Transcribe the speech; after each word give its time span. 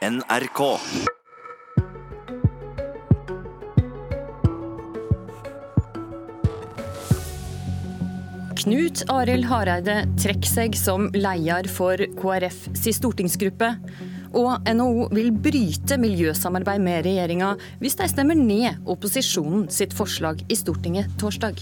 NRK. 0.00 0.60
Knut 8.60 9.02
Arild 9.12 9.44
Hareide 9.44 10.06
trekker 10.16 10.48
seg 10.48 10.78
som 10.80 11.10
leder 11.12 11.68
for 11.68 12.00
KrF 12.16 12.70
si 12.80 12.94
stortingsgruppe. 12.96 13.68
Og 14.40 14.64
NHO 14.72 15.10
vil 15.12 15.28
bryte 15.36 16.00
miljøsamarbeid 16.00 16.80
med 16.80 17.04
regjeringa 17.04 17.52
hvis 17.82 18.00
de 18.00 18.08
stemmer 18.08 18.40
ned 18.40 18.80
opposisjonen 18.88 19.68
sitt 19.68 19.92
forslag 19.92 20.40
i 20.48 20.56
Stortinget 20.56 21.12
torsdag. 21.20 21.60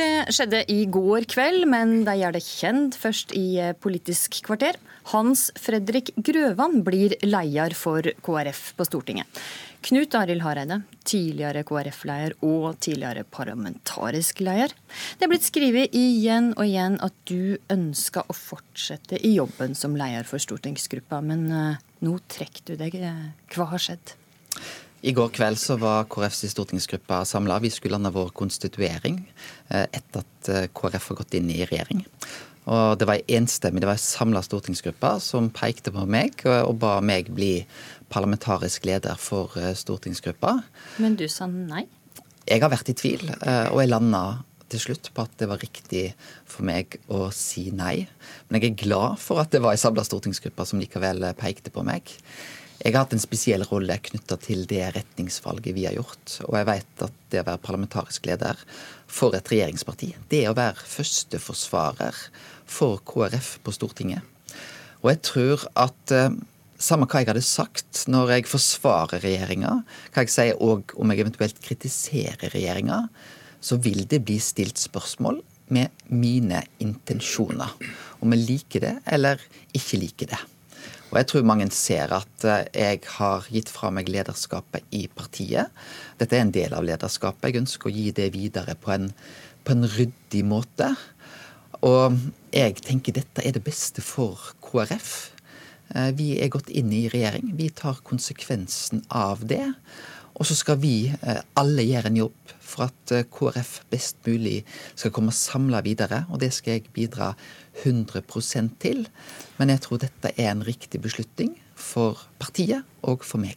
Det 0.00 0.32
skjedde 0.32 0.62
i 0.72 0.86
går 0.88 1.26
kveld, 1.28 1.66
men 1.68 2.06
de 2.06 2.14
gjør 2.22 2.32
det 2.32 2.40
kjent 2.46 2.94
først 2.96 3.34
i 3.36 3.60
Politisk 3.84 4.38
kvarter. 4.46 4.78
Hans 5.10 5.50
Fredrik 5.60 6.08
Grøvan 6.16 6.78
blir 6.86 7.12
leder 7.20 7.74
for 7.76 8.08
KrF 8.24 8.62
på 8.78 8.86
Stortinget. 8.88 9.42
Knut 9.84 10.16
Arild 10.16 10.40
Hareide, 10.44 10.78
tidligere 11.04 11.66
KrF-leder 11.68 12.38
og 12.46 12.80
tidligere 12.80 13.26
parlamentarisk 13.28 14.40
leder. 14.44 14.72
Det 15.18 15.26
er 15.26 15.32
blitt 15.34 15.48
skrevet 15.50 15.96
igjen 15.96 16.54
og 16.54 16.64
igjen 16.64 16.96
at 17.04 17.16
du 17.28 17.58
ønsker 17.72 18.24
å 18.24 18.36
fortsette 18.36 19.20
i 19.20 19.34
jobben 19.36 19.76
som 19.76 19.98
leder 20.00 20.24
for 20.28 20.40
stortingsgruppa, 20.40 21.20
men 21.24 21.48
uh, 21.52 21.80
nå 22.06 22.16
trekker 22.32 22.72
du 22.72 22.80
deg. 22.80 22.96
Hva 23.52 23.68
har 23.74 23.88
skjedd? 23.90 24.16
I 25.00 25.12
går 25.16 25.30
kveld 25.32 25.56
så 25.56 25.78
var 25.80 26.08
KrFs 26.12 26.44
stortingsgruppe 26.52 27.22
samla. 27.24 27.58
Vi 27.64 27.70
skulle 27.72 27.96
lande 27.96 28.12
vår 28.12 28.34
konstituering 28.36 29.22
eh, 29.72 29.86
etter 29.86 30.20
at 30.20 30.50
eh, 30.52 30.66
KrF 30.76 31.06
har 31.12 31.18
gått 31.22 31.36
inn 31.38 31.48
i 31.52 31.62
regjering. 31.64 32.04
Og 32.70 32.98
Det 33.00 33.08
var 33.08 33.22
enstemmig, 33.24 33.80
det 33.80 33.88
var 33.88 33.96
en 33.96 34.02
samla 34.02 34.42
stortingsgruppe 34.44 35.14
som 35.24 35.48
pekte 35.56 35.90
på 35.94 36.04
meg 36.04 36.44
og 36.44 36.76
ba 36.82 36.98
meg 37.00 37.32
bli 37.32 37.64
parlamentarisk 38.12 38.84
leder 38.90 39.16
for 39.16 39.56
eh, 39.56 39.72
stortingsgruppa. 39.72 40.58
Men 41.00 41.16
du 41.16 41.24
sa 41.32 41.48
nei? 41.48 41.86
Jeg 42.44 42.60
har 42.60 42.72
vært 42.72 42.92
i 42.92 42.96
tvil, 42.96 43.28
og 43.70 43.78
jeg 43.78 43.90
landa 43.92 44.22
til 44.72 44.80
slutt 44.82 45.10
på 45.14 45.22
at 45.22 45.34
det 45.38 45.46
var 45.50 45.60
riktig 45.62 46.08
for 46.48 46.66
meg 46.66 46.96
å 47.12 47.28
si 47.34 47.68
nei. 47.74 48.08
Men 48.48 48.58
jeg 48.58 48.72
er 48.72 48.80
glad 48.84 49.20
for 49.22 49.42
at 49.42 49.52
det 49.54 49.60
var 49.62 49.76
ei 49.76 49.80
samla 49.80 50.02
stortingsgruppe 50.06 50.66
som 50.66 50.80
likevel 50.82 51.24
pekte 51.38 51.72
på 51.72 51.84
meg. 51.86 52.10
Jeg 52.80 52.94
har 52.94 53.04
hatt 53.04 53.12
en 53.12 53.20
spesiell 53.20 53.62
rolle 53.68 53.98
knytta 54.00 54.38
til 54.40 54.62
det 54.68 54.80
retningsvalget 54.94 55.74
vi 55.76 55.84
har 55.84 55.98
gjort. 55.98 56.38
Og 56.46 56.54
jeg 56.56 56.68
vet 56.70 57.02
at 57.04 57.16
det 57.32 57.42
å 57.42 57.48
være 57.50 57.60
parlamentarisk 57.60 58.28
leder 58.30 58.62
for 59.10 59.36
et 59.36 59.50
regjeringsparti, 59.52 60.14
det 60.32 60.44
er 60.44 60.52
å 60.52 60.56
være 60.56 60.86
førsteforsvarer 60.88 62.16
for 62.70 63.02
KrF 63.04 63.58
på 63.66 63.74
Stortinget. 63.76 64.24
Og 65.02 65.10
jeg 65.12 65.20
tror 65.28 65.66
at 65.82 66.14
eh, 66.16 66.32
samme 66.80 67.08
hva 67.08 67.20
jeg 67.20 67.30
hadde 67.30 67.44
sagt 67.44 68.06
når 68.08 68.34
jeg 68.36 68.48
forsvarer 68.48 69.24
regjeringa, 69.26 69.74
hva 70.14 70.24
jeg 70.24 70.32
sier 70.32 70.64
òg 70.64 70.94
om 70.96 71.12
jeg 71.12 71.24
eventuelt 71.24 71.60
kritiserer 71.64 72.48
regjeringa, 72.54 73.02
så 73.60 73.76
vil 73.76 74.06
det 74.08 74.22
bli 74.24 74.38
stilt 74.40 74.80
spørsmål 74.80 75.42
med 75.76 75.92
mine 76.08 76.62
intensjoner. 76.80 77.76
Om 78.24 78.32
jeg 78.34 78.46
liker 78.48 78.86
det 78.86 78.94
eller 79.12 79.44
ikke 79.76 80.00
liker 80.00 80.32
det. 80.32 80.40
Og 81.10 81.18
jeg 81.18 81.26
tror 81.30 81.46
mange 81.46 81.66
ser 81.74 82.12
at 82.14 82.44
eh, 82.46 82.66
jeg 82.70 83.00
har 83.16 83.46
gitt 83.50 83.70
fra 83.72 83.90
meg 83.94 84.10
lederskapet 84.10 84.86
i 84.94 85.06
partiet. 85.10 85.72
Dette 86.20 86.38
er 86.38 86.44
en 86.44 86.54
del 86.54 86.76
av 86.76 86.86
lederskapet. 86.86 87.50
Jeg 87.50 87.64
ønsker 87.64 87.90
å 87.90 87.94
gi 87.94 88.10
det 88.14 88.30
videre 88.36 88.76
på 88.78 88.94
en, 88.94 89.10
på 89.66 89.74
en 89.74 89.88
ryddig 89.96 90.44
måte. 90.46 90.92
Og 91.86 92.14
jeg 92.54 92.78
tenker 92.86 93.16
dette 93.16 93.42
er 93.42 93.56
det 93.56 93.64
beste 93.66 94.04
for 94.04 94.52
KrF. 94.62 95.10
Eh, 95.96 96.10
vi 96.14 96.30
er 96.38 96.52
gått 96.52 96.70
inn 96.70 96.94
i 96.94 97.08
regjering. 97.10 97.56
Vi 97.58 97.72
tar 97.74 98.02
konsekvensen 98.06 99.02
av 99.10 99.42
det. 99.50 99.66
Og 100.38 100.46
så 100.46 100.54
skal 100.56 100.78
vi 100.80 101.10
eh, 101.10 101.42
alle 101.58 101.86
gjøre 101.88 102.12
en 102.12 102.22
jobb 102.22 102.54
for 102.70 102.88
at 102.88 103.14
KrF 103.34 103.80
best 103.90 104.20
mulig 104.26 104.60
skal 104.94 105.12
komme 105.14 105.34
samla 105.34 105.82
videre. 105.86 106.24
Og 106.30 106.40
det 106.42 106.52
skal 106.56 106.78
jeg 106.78 106.94
bidra 106.94 107.32
100% 107.82 108.76
til. 108.82 109.04
Men 109.58 109.74
jeg 109.74 109.84
tror 109.86 110.02
dette 110.02 110.34
er 110.36 110.52
en 110.52 110.64
riktig 110.66 111.02
beslutning 111.02 111.56
for 111.80 112.26
partiet 112.40 112.86
og 113.02 113.24
for 113.26 113.42
meg. 113.42 113.56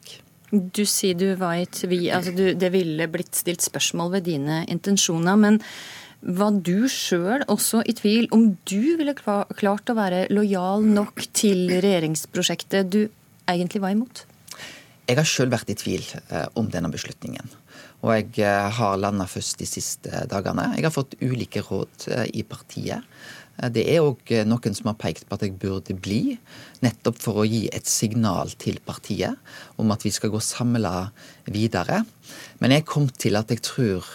Du 0.54 0.84
sier 0.86 1.18
du 1.18 1.32
var 1.40 1.58
i 1.58 1.66
tvil, 1.66 2.12
altså 2.14 2.34
du, 2.36 2.44
det 2.54 2.70
ville 2.76 3.08
blitt 3.10 3.34
stilt 3.34 3.64
spørsmål 3.66 4.20
ved 4.20 4.28
dine 4.28 4.60
intensjoner. 4.70 5.40
Men 5.40 5.58
var 6.24 6.54
du 6.64 6.86
sjøl 6.92 7.42
også 7.52 7.82
i 7.90 7.96
tvil 7.98 8.30
om 8.36 8.52
du 8.70 8.94
ville 9.00 9.16
klart 9.18 9.90
å 9.90 9.98
være 9.98 10.28
lojal 10.32 10.86
nok 10.86 11.26
til 11.36 11.66
regjeringsprosjektet 11.74 12.94
du 12.94 13.02
egentlig 13.50 13.82
var 13.84 13.96
imot? 13.98 14.24
Jeg 15.10 15.20
har 15.20 15.28
sjøl 15.28 15.52
vært 15.52 15.74
i 15.74 15.76
tvil 15.76 16.06
eh, 16.30 16.46
om 16.56 16.70
denne 16.72 16.92
beslutningen. 16.94 17.50
Og 18.04 18.12
jeg 18.12 18.44
eh, 18.44 18.68
har 18.78 19.00
landa 19.00 19.28
først 19.30 19.62
de 19.62 19.68
siste 19.70 20.26
dagene. 20.32 20.74
Jeg 20.76 20.88
har 20.88 20.94
fått 20.94 21.16
ulike 21.24 21.64
råd 21.64 22.10
eh, 22.12 22.26
i 22.36 22.44
partiet. 22.44 23.06
Eh, 23.62 23.70
det 23.72 23.86
er 23.94 24.04
òg 24.04 24.34
noen 24.50 24.76
som 24.76 24.92
har 24.92 25.00
pekt 25.00 25.30
på 25.30 25.38
at 25.38 25.46
jeg 25.46 25.56
burde 25.62 25.96
bli, 25.96 26.36
nettopp 26.84 27.22
for 27.24 27.42
å 27.42 27.48
gi 27.48 27.66
et 27.72 27.88
signal 27.88 28.52
til 28.60 28.82
partiet 28.84 29.40
om 29.80 29.96
at 29.96 30.04
vi 30.04 30.12
skal 30.12 30.34
gå 30.34 30.44
samla 30.44 31.14
videre. 31.48 32.02
Men 32.60 32.76
jeg 32.76 32.90
kom 32.92 33.08
til 33.08 33.40
at 33.40 33.54
jeg 33.54 33.64
tror 33.64 34.10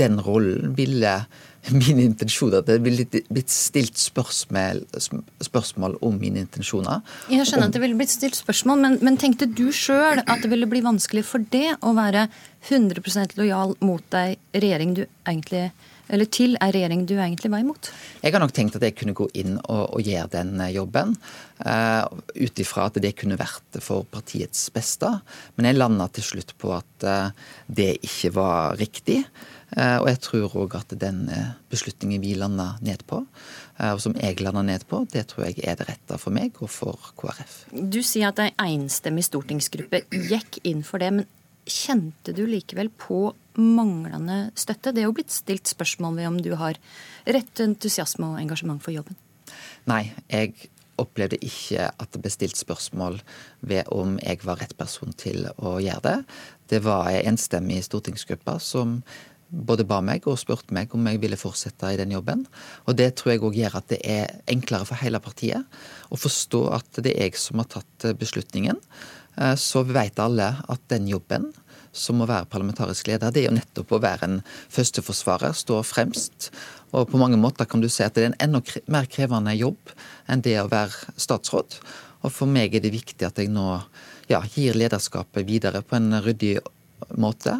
den 0.00 0.16
rollen 0.24 0.72
ville 0.78 1.18
Min 1.80 2.00
intensjon 2.02 2.52
at 2.58 2.68
det 2.68 2.80
ville 2.84 3.06
blitt 3.08 3.52
stilt 3.52 3.96
spørsmål, 4.00 4.82
spørsmål, 5.44 5.96
om 6.04 6.18
mine 6.20 6.42
intensjoner. 6.44 7.00
Jeg 7.32 7.48
skjønner 7.48 7.70
at 7.70 7.76
det 7.76 7.82
ville 7.84 7.98
blitt 7.98 8.12
stilt 8.12 8.36
spørsmål, 8.36 8.82
men, 8.84 8.98
men 9.04 9.16
tenkte 9.20 9.48
du 9.48 9.70
sjøl 9.72 10.20
at 10.24 10.44
det 10.44 10.52
ville 10.52 10.68
bli 10.68 10.84
vanskelig 10.84 11.24
for 11.28 11.44
det 11.54 11.78
å 11.80 11.94
være 11.96 12.28
100% 12.68 13.38
lojal 13.40 13.74
mot 13.84 14.20
ei 14.20 14.36
regjering 14.52 14.94
du 14.98 15.04
egentlig 15.24 15.70
eller 16.12 16.28
til 16.28 16.56
ei 16.60 16.68
regjering 16.74 17.06
du 17.08 17.14
egentlig 17.16 17.50
var 17.52 17.62
imot? 17.64 17.88
Jeg 18.20 18.34
har 18.34 18.42
nok 18.42 18.52
tenkt 18.56 18.76
at 18.76 18.84
jeg 18.84 18.96
kunne 18.98 19.16
gå 19.16 19.26
inn 19.40 19.56
og, 19.62 19.96
og 19.96 20.04
gjøre 20.04 20.28
den 20.34 20.60
eh, 20.60 20.74
jobben. 20.76 21.14
Uh, 21.64 22.04
Ut 22.36 22.60
ifra 22.60 22.88
at 22.90 22.98
det 23.00 23.14
kunne 23.16 23.38
vært 23.40 23.78
for 23.84 24.04
partiets 24.12 24.66
beste. 24.74 25.08
Men 25.56 25.70
jeg 25.70 25.78
landa 25.78 26.10
til 26.12 26.26
slutt 26.26 26.52
på 26.60 26.74
at 26.76 27.08
uh, 27.08 27.48
det 27.72 27.94
ikke 28.04 28.34
var 28.36 28.76
riktig. 28.80 29.22
Uh, 29.74 29.98
og 30.02 30.08
jeg 30.12 30.20
tror 30.22 30.56
òg 30.64 30.76
at 30.78 30.94
den 31.00 31.24
beslutningen 31.72 32.22
vi 32.22 32.34
landa 32.38 32.74
ned 32.84 33.02
på, 33.10 33.24
og 33.82 34.00
som 34.02 34.14
jeg 34.20 34.38
landa 34.38 34.62
ned 34.62 34.84
på, 34.86 35.00
det 35.10 35.24
tror 35.32 35.48
jeg 35.48 35.64
er 35.66 35.74
det 35.80 35.88
rette 35.88 36.18
for 36.22 36.34
meg 36.34 36.54
og 36.62 36.70
for 36.70 37.10
KrF. 37.18 37.64
Du 37.74 37.98
sier 38.06 38.30
at 38.30 38.38
ei 38.44 38.52
enstemmig 38.76 39.24
stortingsgruppe 39.26 40.04
gikk 40.30 40.60
inn 40.62 40.84
for 40.86 41.02
det. 41.02 41.10
men 41.16 41.26
Kjente 41.64 42.34
du 42.36 42.44
likevel 42.44 42.90
på 43.00 43.32
manglende 43.56 44.50
støtte? 44.58 44.92
Det 44.92 45.00
er 45.00 45.08
jo 45.08 45.16
blitt 45.16 45.32
stilt 45.32 45.70
spørsmål 45.70 46.18
ved 46.18 46.28
om 46.28 46.38
du 46.44 46.52
har 46.60 46.76
rett 47.24 47.62
entusiasme 47.64 48.34
og 48.34 48.40
engasjement 48.42 48.82
for 48.84 48.92
jobben. 48.92 49.16
Nei, 49.88 50.12
jeg 50.28 50.68
opplevde 51.00 51.40
ikke 51.42 51.88
at 51.88 52.12
det 52.12 52.20
ble 52.22 52.32
stilt 52.32 52.60
spørsmål 52.60 53.16
ved 53.66 53.88
om 53.94 54.18
jeg 54.20 54.44
var 54.44 54.60
rett 54.60 54.76
person 54.78 55.14
til 55.16 55.48
å 55.56 55.78
gjøre 55.82 56.04
det. 56.04 56.18
Det 56.70 56.82
var 56.84 57.08
ei 57.10 57.24
enstemmig 57.24 57.80
stortingsgruppe 57.88 58.58
som 58.62 59.00
både 59.54 59.86
ba 59.88 60.00
meg 60.04 60.26
og 60.30 60.38
spurte 60.40 60.74
meg 60.74 60.92
om 60.96 61.06
jeg 61.08 61.20
ville 61.22 61.38
fortsette 61.38 61.92
i 61.94 61.98
den 62.00 62.14
jobben. 62.14 62.44
Og 62.88 62.98
det 62.98 63.12
tror 63.18 63.34
jeg 63.34 63.44
òg 63.46 63.58
gjør 63.58 63.78
at 63.80 63.90
det 63.92 64.00
er 64.02 64.38
enklere 64.50 64.88
for 64.88 65.00
hele 65.00 65.20
partiet 65.22 65.66
å 66.10 66.18
forstå 66.18 66.62
at 66.74 67.02
det 67.04 67.14
er 67.14 67.28
jeg 67.28 67.40
som 67.40 67.62
har 67.62 67.70
tatt 67.76 68.08
beslutningen. 68.20 68.80
Eh, 69.38 69.54
så 69.58 69.84
vet 69.86 70.20
alle 70.22 70.50
at 70.68 70.88
den 70.92 71.08
jobben 71.10 71.52
som 71.94 72.22
å 72.22 72.26
være 72.26 72.50
parlamentarisk 72.50 73.06
leder, 73.06 73.30
det 73.30 73.44
er 73.44 73.48
jo 73.48 73.58
nettopp 73.58 73.92
å 73.94 74.00
være 74.02 74.26
en 74.26 74.40
førsteforsvarer, 74.74 75.54
stå 75.54 75.78
fremst. 75.86 76.50
Og 76.94 77.06
på 77.10 77.20
mange 77.20 77.38
måter 77.38 77.68
kan 77.70 77.82
du 77.82 77.88
si 77.90 78.02
at 78.02 78.16
det 78.16 78.24
er 78.24 78.32
en 78.32 78.40
enda 78.48 78.80
mer 78.90 79.06
krevende 79.10 79.54
jobb 79.54 79.94
enn 80.30 80.42
det 80.42 80.56
å 80.60 80.70
være 80.70 81.14
statsråd. 81.14 81.78
Og 82.24 82.32
for 82.32 82.50
meg 82.50 82.74
er 82.74 82.82
det 82.82 82.94
viktig 82.94 83.26
at 83.26 83.38
jeg 83.38 83.52
nå 83.52 83.68
ja, 84.30 84.40
gir 84.54 84.76
lederskapet 84.78 85.46
videre 85.46 85.84
på 85.84 85.98
en 85.98 86.18
ryddig 86.24 86.56
måte. 87.20 87.56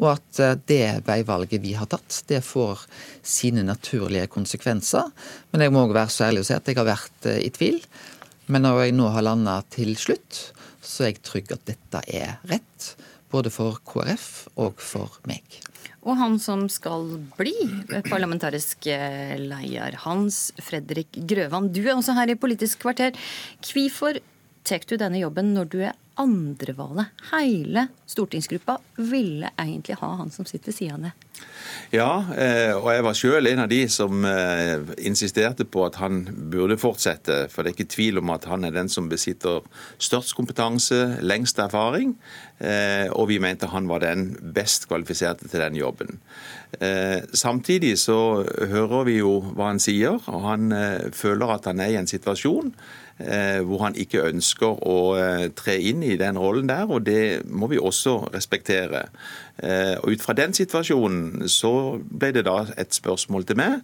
Og 0.00 0.10
at 0.16 0.40
eh, 0.42 0.56
det 0.68 1.06
veivalget 1.06 1.62
vi 1.62 1.74
har 1.78 1.88
tatt, 1.90 2.22
det 2.30 2.42
får 2.46 2.86
sine 3.22 3.64
naturlige 3.66 4.30
konsekvenser. 4.32 5.10
Men 5.52 5.66
jeg 5.66 5.74
må 5.74 5.84
òg 5.86 5.94
være 5.96 6.12
så 6.14 6.28
ærlig 6.28 6.44
å 6.44 6.48
si 6.48 6.56
at 6.56 6.68
jeg 6.68 6.80
har 6.80 6.88
vært 6.88 7.30
eh, 7.30 7.42
i 7.46 7.52
tvil. 7.54 7.80
Men 8.50 8.66
når 8.66 8.86
jeg 8.86 8.96
nå 8.98 9.10
har 9.14 9.24
landa 9.24 9.60
til 9.72 9.94
slutt, 9.96 10.40
så 10.84 11.04
er 11.04 11.14
jeg 11.14 11.22
trygg 11.24 11.54
at 11.54 11.68
dette 11.70 12.02
er 12.10 12.36
rett. 12.50 12.90
Både 13.32 13.50
for 13.50 13.80
KrF 13.88 14.28
og 14.60 14.82
for 14.82 15.22
meg. 15.28 15.42
Og 16.04 16.18
han 16.20 16.36
som 16.42 16.66
skal 16.68 17.06
bli 17.38 17.54
parlamentarisk 18.10 18.90
eh, 18.92 19.38
leder, 19.40 19.96
Hans 20.04 20.50
Fredrik 20.60 21.16
Grøvan. 21.24 21.70
Du 21.72 21.80
er 21.86 21.94
også 21.94 22.16
her 22.18 22.34
i 22.34 22.38
Politisk 22.38 22.82
kvarter. 22.84 23.16
Hvorfor 23.64 24.20
tar 24.64 24.84
du 24.88 24.98
denne 25.00 25.20
jobben 25.22 25.54
når 25.56 25.70
du 25.72 25.78
er 25.84 25.96
andrevalget? 26.20 27.06
Hele 27.32 27.86
stortingsgruppa 28.06 28.78
ville 28.96 29.50
egentlig 29.56 29.96
ha 30.00 30.14
han 30.20 30.30
som 30.30 30.44
sitter 30.44 30.72
ved 30.72 30.78
siden 30.78 30.94
av 30.94 31.10
deg. 31.10 31.33
Ja, 31.94 32.24
eh, 32.34 32.72
og 32.74 32.88
jeg 32.90 33.04
var 33.06 33.14
selv 33.14 33.46
en 33.46 33.60
av 33.62 33.68
de 33.70 33.84
som 33.92 34.24
eh, 34.26 34.80
insisterte 35.06 35.66
på 35.68 35.84
at 35.86 35.98
han 36.00 36.24
burde 36.50 36.78
fortsette. 36.80 37.44
For 37.52 37.62
det 37.62 37.70
er 37.70 37.76
ikke 37.76 37.94
tvil 37.94 38.18
om 38.18 38.32
at 38.34 38.48
han 38.50 38.66
er 38.66 38.74
den 38.74 38.90
som 38.90 39.06
besitter 39.10 39.62
størst 40.02 40.34
kompetanse, 40.34 41.20
lengst 41.22 41.60
erfaring. 41.62 42.16
Eh, 42.58 43.06
og 43.12 43.28
vi 43.30 43.38
mente 43.42 43.70
han 43.70 43.86
var 43.90 44.02
den 44.02 44.32
best 44.56 44.88
kvalifiserte 44.90 45.48
til 45.48 45.62
den 45.62 45.78
jobben. 45.78 46.20
Samtidig 46.74 47.92
så 48.02 48.42
hører 48.42 49.04
vi 49.06 49.20
jo 49.20 49.36
hva 49.54 49.68
han 49.68 49.78
sier, 49.78 50.18
og 50.26 50.40
han 50.42 50.72
føler 51.14 51.52
at 51.54 51.68
han 51.70 51.78
er 51.78 51.92
i 51.92 51.98
en 52.00 52.10
situasjon 52.10 52.72
hvor 53.62 53.84
han 53.84 53.94
ikke 53.94 54.24
ønsker 54.26 54.80
å 54.82 54.96
tre 55.54 55.76
inn 55.86 56.02
i 56.02 56.16
den 56.18 56.34
rollen 56.34 56.66
der, 56.66 56.90
og 56.90 57.06
det 57.06 57.44
må 57.46 57.68
vi 57.70 57.78
også 57.78 58.16
respektere. 58.34 59.04
Eh, 59.62 59.94
og 60.02 60.14
Ut 60.14 60.22
fra 60.24 60.34
den 60.34 60.54
situasjonen 60.56 61.46
så 61.50 61.70
ble 62.02 62.32
det 62.34 62.42
da 62.48 62.64
et 62.80 62.94
spørsmål 62.96 63.44
til 63.46 63.58
meg 63.60 63.76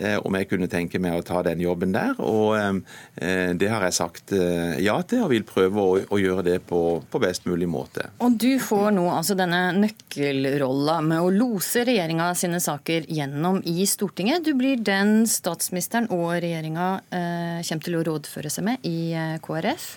eh, 0.00 0.16
om 0.16 0.36
jeg 0.38 0.48
kunne 0.48 0.68
tenke 0.72 1.00
meg 1.02 1.18
å 1.18 1.24
ta 1.26 1.42
den 1.44 1.60
jobben 1.60 1.92
der. 1.92 2.16
Og 2.24 2.56
eh, 2.56 3.52
det 3.60 3.68
har 3.68 3.84
jeg 3.84 3.98
sagt 3.98 4.32
ja 4.80 4.96
til, 5.04 5.24
og 5.24 5.32
vil 5.34 5.44
prøve 5.48 5.84
å 6.08 6.20
gjøre 6.20 6.44
det 6.46 6.58
på, 6.68 7.02
best 7.20 7.44
mulig 7.44 7.68
måte. 7.68 8.06
Og 8.24 8.38
du 8.40 8.54
får 8.62 8.94
nå 8.96 9.04
altså 9.12 9.36
denne 9.36 9.74
nøkkelrolla 9.76 11.00
med 11.04 11.20
å 11.20 11.32
lose 11.34 11.84
regjeringa 11.84 12.30
sine 12.38 12.62
saker 12.64 13.10
gjennom 13.12 13.60
i 13.68 13.84
Stortinget. 13.88 14.46
Du 14.46 14.54
blir 14.56 14.80
den 14.80 15.26
statsministeren 15.28 16.08
og 16.14 16.32
regjeringa 16.40 16.88
kommer 17.10 17.84
til 17.84 17.98
å 17.98 18.04
rådføre 18.06 18.52
seg 18.52 18.70
med 18.70 18.88
i 18.88 19.12
KrF. 19.44 19.90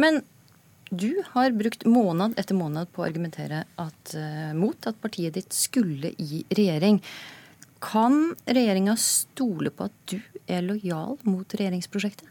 Men 0.00 0.22
du 0.92 1.22
har 1.32 1.54
brukt 1.56 1.86
måned 1.88 2.36
etter 2.40 2.56
måned 2.56 2.90
på 2.92 3.00
å 3.02 3.06
argumentere 3.06 3.62
at, 3.80 4.12
uh, 4.12 4.50
mot 4.56 4.88
at 4.88 4.98
partiet 5.00 5.38
ditt 5.38 5.56
skulle 5.56 6.12
i 6.20 6.42
regjering. 6.52 7.00
Kan 7.82 8.34
regjeringa 8.44 8.98
stole 9.00 9.72
på 9.72 9.88
at 9.88 9.96
du 10.12 10.18
er 10.44 10.60
lojal 10.66 11.16
mot 11.24 11.56
regjeringsprosjektet? 11.56 12.28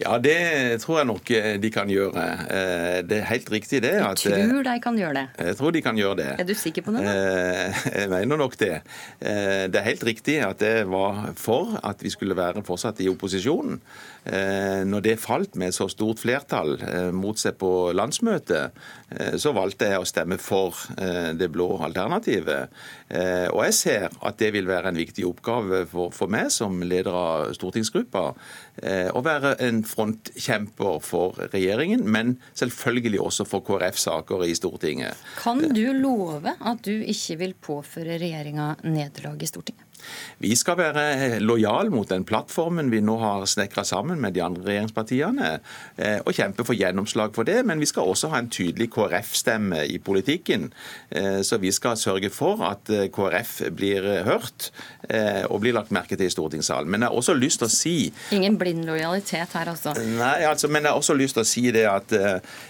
Ja, 0.00 0.16
det 0.22 0.36
tror 0.82 1.00
jeg 1.00 1.08
nok 1.10 1.30
eh, 1.34 1.52
de 1.62 1.70
kan 1.72 1.90
gjøre. 1.90 2.26
Eh, 2.46 2.98
det 3.06 3.20
er 3.20 3.28
helt 3.30 3.50
riktig 3.52 3.82
det. 3.84 3.94
At, 4.02 4.22
du 4.22 4.30
tror 4.50 4.66
de 4.66 4.76
kan 4.82 4.98
gjøre 5.00 5.14
det? 5.20 5.26
Jeg 5.50 5.58
tror 5.60 5.76
de 5.76 5.84
kan 5.84 6.00
gjøre 6.00 6.18
det. 6.22 6.28
Er 6.40 6.48
du 6.48 6.54
sikker 6.54 6.86
på 6.86 6.96
det? 6.96 7.04
Da? 7.06 7.14
Jeg 8.02 8.10
mener 8.12 8.40
nok 8.40 8.58
det. 8.60 8.74
Det 9.20 9.78
er 9.78 9.86
helt 9.86 10.04
riktig 10.06 10.36
at 10.44 10.60
jeg 10.62 10.86
var 10.90 11.32
for 11.38 11.76
at 11.86 12.02
vi 12.04 12.10
skulle 12.12 12.36
være 12.36 12.62
fortsatt 12.66 13.00
i 13.04 13.08
opposisjonen. 13.10 13.80
Eh, 14.26 14.82
når 14.82 15.04
det 15.04 15.20
falt 15.22 15.54
med 15.54 15.74
så 15.74 15.86
stort 15.86 16.18
flertall 16.18 16.72
eh, 16.82 17.12
mot 17.14 17.38
seg 17.38 17.54
på 17.60 17.92
landsmøtet, 17.94 18.74
eh, 19.14 19.36
så 19.38 19.52
valgte 19.54 19.92
jeg 19.92 20.02
å 20.02 20.08
stemme 20.08 20.38
for 20.42 20.74
det 20.96 21.46
blå 21.52 21.68
alternativet. 21.84 22.72
Og 23.54 23.60
jeg 23.66 23.74
ser 23.76 24.14
at 24.26 24.38
det 24.40 24.48
vil 24.54 24.66
være 24.68 24.90
en 24.90 24.98
viktig 24.98 25.24
oppgave 25.28 25.84
for, 25.90 26.12
for 26.14 26.30
meg 26.32 26.48
som 26.54 26.80
leder 26.82 27.14
av 27.14 27.52
stortingsgruppa 27.54 28.24
å 28.82 29.22
være 29.24 29.54
en 29.64 29.82
frontkjemper 29.88 30.98
for 31.04 31.38
regjeringen, 31.54 32.02
men 32.04 32.36
selvfølgelig 32.58 33.22
også 33.24 33.46
for 33.48 33.64
KrF-saker 33.66 34.44
i 34.44 34.54
Stortinget. 34.58 35.22
Kan 35.40 35.64
du 35.72 35.86
love 35.96 36.52
at 36.60 36.84
du 36.84 36.92
ikke 37.00 37.38
vil 37.40 37.56
påføre 37.56 38.18
regjeringa 38.20 38.74
nederlag 38.84 39.40
i 39.40 39.48
Stortinget? 39.48 39.85
Vi 40.38 40.52
skal 40.58 40.76
være 40.80 41.40
lojal 41.40 41.90
mot 41.92 42.08
den 42.10 42.24
plattformen 42.28 42.90
vi 42.92 43.00
nå 43.04 43.16
har 43.20 43.46
snekra 43.48 43.84
sammen 43.86 44.20
med 44.20 44.36
de 44.36 44.42
andre 44.44 44.66
regjeringspartiene, 44.66 45.52
eh, 45.96 46.18
og 46.24 46.34
kjempe 46.36 46.66
for 46.66 46.76
gjennomslag 46.76 47.34
for 47.36 47.48
det. 47.48 47.62
Men 47.66 47.80
vi 47.80 47.88
skal 47.88 48.08
også 48.08 48.30
ha 48.32 48.40
en 48.42 48.50
tydelig 48.52 48.90
KrF-stemme 48.94 49.84
i 49.88 49.98
politikken. 49.98 50.70
Eh, 51.10 51.40
så 51.46 51.60
vi 51.62 51.72
skal 51.72 51.96
sørge 51.96 52.30
for 52.34 52.60
at 52.66 52.90
eh, 52.92 53.08
KrF 53.12 53.58
blir 53.76 54.04
hørt 54.26 54.70
og 55.06 55.60
blir 55.62 55.74
lagt 55.76 55.92
merke 55.94 56.16
til 56.18 56.26
i 56.26 56.32
stortingssalen. 56.32 56.88
Men 56.90 57.04
jeg 57.04 57.12
har 57.12 57.18
også 57.20 57.34
lyst 57.38 57.60
til 57.60 57.68
å 57.68 57.70
si 57.70 57.92
Ingen 58.34 58.56
blind 58.58 58.82
lojalitet 58.88 59.52
her, 59.54 59.68
altså? 59.70 59.92
Nei, 59.94 60.42
altså, 60.48 60.66
men 60.72 60.82
jeg 60.82 60.90
har 60.90 60.98
også 60.98 61.14
lyst 61.14 61.36
til 61.38 61.44
å 61.44 61.46
si 61.46 61.62
det 61.74 61.84
at 61.86 62.14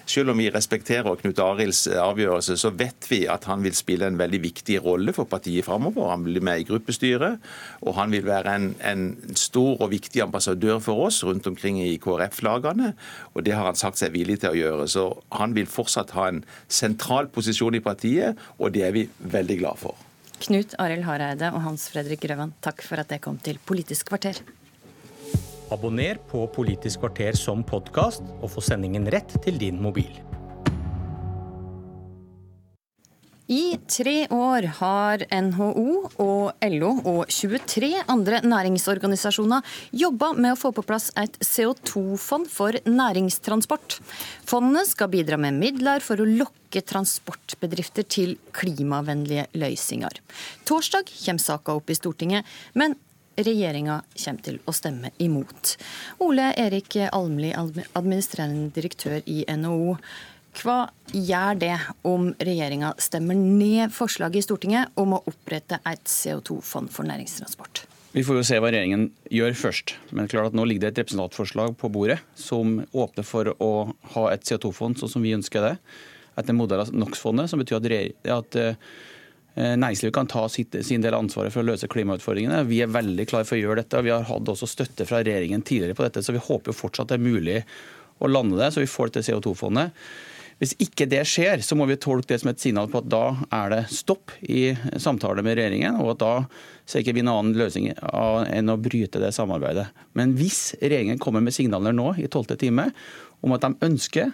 selv 0.05 0.35
om 0.35 0.43
vi 0.43 0.51
respekterer 0.53 1.17
Knut 1.23 1.41
Arilds 1.41 1.87
avgjørelse, 1.89 2.59
så 2.61 2.73
vet 2.77 3.09
vi 3.09 3.23
at 3.33 3.49
han 3.49 3.65
vil 3.65 3.73
spille 3.79 4.11
en 4.11 4.21
veldig 4.21 4.43
viktig 4.45 4.79
rolle 4.85 5.15
for 5.17 5.31
partiet 5.31 5.65
framover. 5.65 6.11
Han 6.13 6.27
blir 6.27 6.45
med 6.45 6.61
i 6.61 6.69
gruppestyret 6.69 7.26
videre. 7.27 7.39
Og 7.83 7.95
han 7.97 8.13
vil 8.13 8.27
være 8.27 8.55
en, 8.57 8.69
en 8.81 9.37
stor 9.37 9.81
og 9.81 9.91
viktig 9.91 10.23
ambassadør 10.23 10.79
for 10.81 11.07
oss 11.07 11.23
rundt 11.25 11.47
omkring 11.47 11.81
i 11.83 11.97
KrF-lagene. 11.97 12.95
Og 13.35 13.45
det 13.45 13.55
har 13.55 13.67
han 13.67 13.79
sagt 13.79 13.99
seg 13.99 14.15
villig 14.15 14.41
til 14.41 14.53
å 14.53 14.59
gjøre. 14.59 14.89
Så 14.89 15.07
han 15.33 15.55
vil 15.57 15.67
fortsatt 15.67 16.15
ha 16.17 16.29
en 16.31 16.45
sentral 16.69 17.29
posisjon 17.29 17.75
i 17.75 17.85
partiet, 17.85 18.37
og 18.59 18.75
det 18.75 18.87
er 18.87 18.95
vi 18.97 19.09
veldig 19.19 19.59
glad 19.63 19.81
for. 19.81 19.97
Knut 20.37 20.75
Arild 20.79 21.07
Hareide 21.07 21.49
og 21.55 21.63
Hans 21.65 21.89
Fredrik 21.89 22.21
Grøvan, 22.27 22.53
takk 22.61 22.85
for 22.85 23.01
at 23.01 23.09
det 23.09 23.23
kom 23.25 23.39
til 23.41 23.59
Politisk 23.65 24.11
kvarter. 24.11 24.43
Abonner 25.73 26.21
på 26.31 26.45
Politisk 26.55 27.01
kvarter 27.03 27.35
som 27.39 27.65
podkast, 27.67 28.23
og 28.43 28.53
få 28.53 28.63
sendingen 28.63 29.09
rett 29.11 29.33
til 29.43 29.57
din 29.59 29.81
mobil. 29.83 30.13
I 33.47 33.77
tre 33.87 34.25
år 34.35 34.67
har 34.81 35.23
NHO 35.31 35.91
og 36.19 36.65
LO 36.67 36.89
og 37.07 37.31
23 37.31 37.93
andre 38.11 38.41
næringsorganisasjoner 38.43 39.63
jobba 39.95 40.33
med 40.35 40.57
å 40.57 40.59
få 40.59 40.73
på 40.75 40.83
plass 40.87 41.13
et 41.15 41.39
CO2-fond 41.39 42.51
for 42.51 42.75
næringstransport. 42.91 44.01
Fondet 44.51 44.91
skal 44.91 45.13
bidra 45.15 45.39
med 45.39 45.61
midler 45.63 46.03
for 46.03 46.19
å 46.19 46.27
lokke 46.27 46.83
transportbedrifter 46.83 48.11
til 48.11 48.35
klimavennlige 48.51 49.47
løsninger. 49.55 50.19
Torsdag 50.67 51.15
kommer 51.15 51.47
saka 51.47 51.79
opp 51.79 51.95
i 51.95 52.01
Stortinget, 52.03 52.43
men 52.75 52.99
regjeringa 53.37 54.01
kommer 54.17 54.43
til 54.43 54.59
å 54.67 54.75
stemme 54.75 55.15
imot. 55.23 55.77
Ole 56.25 56.51
Erik 56.59 56.99
Almli, 57.13 57.53
administrerende 57.55 58.73
direktør 58.75 59.21
i 59.23 59.45
NHO. 59.47 60.01
Hva 60.57 60.87
gjør 61.13 61.59
det 61.61 61.75
om 62.09 62.31
regjeringa 62.41 62.95
stemmer 63.03 63.37
ned 63.37 63.93
forslaget 63.93 64.41
i 64.41 64.45
Stortinget 64.47 64.97
om 65.01 65.17
å 65.17 65.23
opprette 65.29 65.81
et 65.85 66.09
CO2-fond 66.09 66.89
for 66.93 67.09
næringstransport? 67.09 67.85
Vi 68.17 68.23
får 68.25 68.39
jo 68.39 68.45
se 68.49 68.59
hva 68.63 68.71
regjeringen 68.73 69.11
gjør 69.29 69.57
først. 69.61 69.93
Men 70.17 70.31
klart 70.33 70.49
at 70.49 70.57
nå 70.57 70.65
ligger 70.65 70.87
det 70.87 70.95
et 70.95 71.03
representantforslag 71.03 71.75
på 71.77 71.91
bordet 71.93 72.17
som 72.41 72.79
åpner 72.97 73.27
for 73.29 73.51
å 73.61 73.73
ha 74.15 74.23
et 74.33 74.47
CO2-fond 74.49 74.97
sånn 74.97 75.13
som 75.19 75.27
vi 75.27 75.35
ønsker 75.37 75.67
det. 75.67 75.75
Etter 76.41 76.57
modell 76.57 76.87
av 76.87 76.95
NOx-fondet, 76.97 77.51
som 77.53 77.61
betyr 77.61 77.77
at, 78.33 78.57
eh, 78.57 78.79
næringslivet 79.57 80.15
kan 80.17 80.27
ta 80.29 80.47
sin 80.49 81.05
del 81.05 81.13
av 81.13 81.21
ansvaret 81.25 81.53
for 81.53 81.61
å 81.61 81.69
løse 81.69 81.89
klimautfordringene. 81.89 82.65
Vi 82.69 82.81
er 82.81 82.93
veldig 82.93 83.29
klare 83.29 83.45
for 83.45 83.57
å 83.57 83.61
gjøre 83.61 83.83
dette. 83.83 84.03
Vi 84.05 84.15
har 84.15 84.25
hatt 84.25 84.49
også 84.49 84.69
støtte 84.69 85.07
fra 85.09 85.21
regjeringen 85.21 85.65
tidligere 85.65 85.97
på 85.97 86.09
dette, 86.09 86.25
så 86.25 86.33
vi 86.33 86.41
håper 86.41 86.73
fortsatt 86.73 87.09
det 87.09 87.21
er 87.21 87.29
mulig 87.29 87.65
å 88.21 88.33
lande 88.33 88.57
det, 88.57 88.73
så 88.73 88.81
vi 88.81 88.89
får 88.89 89.13
dette 89.13 89.29
CO2-fondet. 89.29 89.93
Hvis 90.57 90.73
ikke 90.81 91.05
det 91.11 91.21
skjer, 91.29 91.61
så 91.61 91.77
må 91.77 91.85
vi 91.89 91.99
tolke 92.01 92.31
det 92.31 92.39
som 92.41 92.49
et 92.49 92.63
signal 92.63 92.89
på 92.89 93.03
at 93.03 93.11
da 93.13 93.25
er 93.53 93.73
det 93.75 93.81
stopp 93.93 94.33
i 94.41 94.71
samtaler 94.97 95.45
med 95.45 95.59
regjeringen, 95.59 95.99
og 96.01 96.15
at 96.15 96.23
da 96.23 96.31
ser 96.89 97.03
ikke 97.03 97.19
vi 97.19 97.25
en 97.27 97.33
annen 97.33 97.59
løsning 97.59 97.91
enn 97.93 98.73
å 98.73 98.79
bryte 98.81 99.21
det 99.21 99.35
samarbeidet. 99.37 99.91
Men 100.17 100.33
hvis 100.39 100.71
regjeringen 100.81 101.21
kommer 101.21 101.45
med 101.45 101.57
signaler 101.57 101.93
nå 101.97 102.15
i 102.23 102.31
tolvte 102.33 102.57
time 102.61 102.89
om 103.45 103.53
at 103.53 103.67
de 103.67 103.77
ønsker 103.85 104.33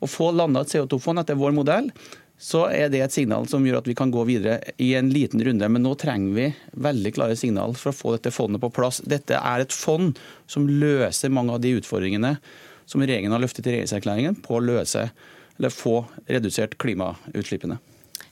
å 0.00 0.08
få 0.08 0.30
landa 0.32 0.64
et 0.64 0.72
CO2-fond 0.72 1.20
etter 1.20 1.36
vår 1.36 1.52
modell, 1.58 1.92
så 2.38 2.68
er 2.70 2.88
det 2.88 3.02
et 3.02 3.12
signal 3.12 3.48
som 3.50 3.64
gjør 3.66 3.80
at 3.80 3.88
vi 3.90 3.96
kan 3.98 4.12
gå 4.14 4.22
videre 4.28 4.60
i 4.80 4.92
en 4.96 5.10
liten 5.10 5.42
runde. 5.44 5.68
Men 5.68 5.84
nå 5.84 5.96
trenger 5.98 6.36
vi 6.36 6.50
veldig 6.86 7.12
klare 7.16 7.36
signal 7.36 7.74
for 7.76 7.90
å 7.90 7.98
få 7.98 8.14
dette 8.14 8.32
fondet 8.32 8.62
på 8.62 8.70
plass. 8.72 9.02
Dette 9.04 9.36
er 9.36 9.64
et 9.64 9.74
fond 9.74 10.16
som 10.46 10.68
løser 10.70 11.34
mange 11.34 11.56
av 11.56 11.64
de 11.64 11.74
utfordringene 11.80 12.36
som 12.88 13.02
regjeringen 13.02 13.34
har 13.34 13.42
løftet 13.42 13.66
i 13.66 13.74
regjeringserklæringen 13.74 14.38
på 14.46 14.56
å 14.56 14.62
løse 14.64 15.10
eller 15.58 15.74
få 15.74 16.00
redusert 16.26 16.78
klimautslippene. 16.80 17.78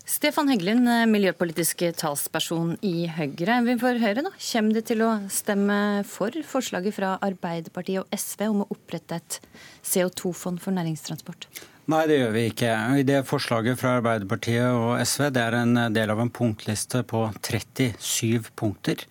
Stefan 0.07 0.47
Heggelund, 0.47 0.87
miljøpolitisk 1.11 1.83
talsperson 1.99 2.77
i 2.87 3.09
Høyre. 3.11 3.57
Vi 3.67 3.75
får 3.81 3.99
høre 3.99 4.23
da. 4.23 4.31
Kommer 4.39 4.77
det 4.77 4.85
til 4.87 5.03
å 5.03 5.09
stemme 5.35 5.79
for 6.07 6.37
forslaget 6.47 6.95
fra 6.95 7.17
Arbeiderpartiet 7.27 8.05
og 8.05 8.15
SV 8.15 8.45
om 8.47 8.63
å 8.63 8.69
opprette 8.71 9.19
et 9.19 9.41
CO2-fond 9.83 10.63
for 10.63 10.79
næringstransport? 10.79 11.49
Nei, 11.91 12.05
det 12.11 12.21
gjør 12.21 12.33
vi 12.35 12.45
ikke. 12.53 12.71
I 12.99 13.03
det 13.07 13.21
Forslaget 13.27 13.79
fra 13.79 13.97
Arbeiderpartiet 14.01 14.75
og 14.75 14.97
SV 15.03 15.29
det 15.35 15.43
er 15.43 15.59
en 15.61 15.75
del 15.95 16.15
av 16.15 16.23
en 16.23 16.33
punktliste 16.35 17.03
på 17.07 17.29
37 17.43 18.49
punkter. 18.59 19.03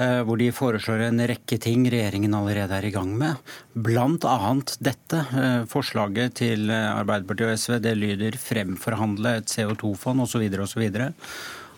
Eh, 0.00 0.20
hvor 0.24 0.38
de 0.40 0.48
foreslår 0.56 1.06
en 1.08 1.20
rekke 1.28 1.58
ting 1.60 1.84
regjeringen 1.92 2.32
allerede 2.34 2.78
er 2.78 2.86
i 2.88 2.92
gang 2.94 3.10
med. 3.18 3.52
Bl.a. 3.74 4.52
dette. 4.80 5.24
Eh, 5.36 5.64
forslaget 5.68 6.38
til 6.40 6.72
Arbeiderpartiet 6.72 7.50
og 7.50 7.58
SV 7.58 7.80
det 7.84 7.96
lyder 8.00 8.38
'fremforhandle 8.40 9.36
et 9.42 9.52
CO2-fond' 9.52 10.24
osv. 10.24 10.48
osv. 10.64 10.88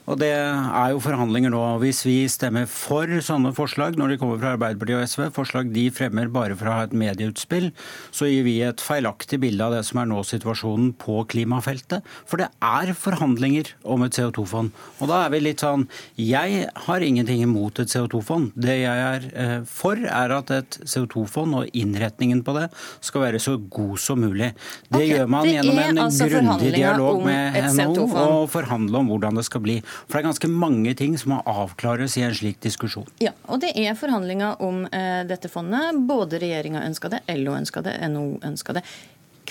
Og 0.05 0.19
Det 0.21 0.29
er 0.29 0.91
jo 0.93 1.01
forhandlinger 1.01 1.53
nå. 1.55 1.63
Hvis 1.81 2.03
vi 2.05 2.17
stemmer 2.29 2.67
for 2.69 3.09
sånne 3.25 3.55
forslag 3.57 3.97
når 3.97 4.13
de 4.13 4.19
kommer 4.21 4.41
fra 4.41 4.53
Arbeiderpartiet 4.53 4.99
og 5.01 5.09
SV, 5.09 5.23
forslag 5.33 5.71
de 5.73 5.87
fremmer 5.95 6.29
bare 6.33 6.57
for 6.61 6.69
å 6.69 6.75
ha 6.77 6.83
et 6.85 6.97
medieutspill, 6.97 7.71
så 8.13 8.29
gir 8.29 8.45
vi 8.45 8.59
et 8.67 8.85
feilaktig 8.85 9.41
bilde 9.41 9.65
av 9.65 9.73
det 9.73 9.81
som 9.89 10.03
er 10.03 10.11
nå 10.11 10.21
situasjonen 10.29 10.93
på 11.01 11.23
klimafeltet. 11.33 12.05
For 12.29 12.43
det 12.43 12.51
er 12.61 12.93
forhandlinger 12.99 13.73
om 13.95 14.05
et 14.05 14.19
CO2-fond. 14.19 14.75
Og 15.01 15.09
da 15.09 15.23
er 15.25 15.33
vi 15.33 15.41
litt 15.47 15.65
sånn 15.65 15.87
Jeg 16.21 16.67
har 16.87 17.05
ingenting 17.05 17.41
imot 17.47 17.81
et 17.81 17.93
CO2-fond. 17.93 18.53
Det 18.61 18.77
jeg 18.83 19.07
er 19.09 19.27
eh, 19.33 19.57
for, 19.65 19.97
er 19.97 20.37
at 20.37 20.53
et 20.53 20.79
CO2-fond 20.85 21.63
og 21.63 21.73
innretningen 21.73 22.45
på 22.45 22.57
det 22.59 22.69
skal 23.01 23.25
være 23.25 23.41
så 23.41 23.57
god 23.57 23.97
som 24.05 24.21
mulig. 24.21 24.53
Det 24.91 25.01
okay, 25.01 25.11
gjør 25.15 25.33
man 25.33 25.49
gjennom 25.49 25.81
en 25.81 26.05
altså 26.05 26.29
grundig 26.29 26.75
dialog 26.77 27.25
med 27.25 27.57
NHO 27.73 28.09
og 28.13 28.49
forhandle 28.53 29.01
om 29.01 29.13
hvordan 29.15 29.41
det 29.41 29.49
skal 29.49 29.65
bli. 29.65 29.81
For 30.05 30.17
det 30.17 30.23
er 30.23 30.29
ganske 30.29 30.51
mange 30.51 30.95
ting 30.99 31.17
som 31.21 31.35
må 31.35 31.41
avklares 31.49 32.19
i 32.19 32.27
en 32.27 32.37
slik 32.37 32.61
diskusjon. 32.65 33.09
Ja, 33.23 33.35
og 33.49 33.63
det 33.65 33.73
er 33.81 33.97
forhandlinger 33.99 34.61
om 34.65 34.85
eh, 34.91 35.23
dette 35.29 35.51
fondet. 35.53 36.03
Både 36.09 36.43
regjeringa 36.43 36.85
ønska 36.85 37.13
det, 37.13 37.25
LO 37.41 37.57
ønska 37.59 37.85
det, 37.85 37.97
NHO 38.13 38.29
ønska 38.51 38.79
det. 38.79 38.85